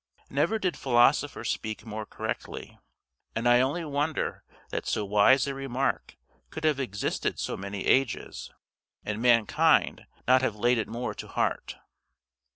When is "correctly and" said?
2.07-3.47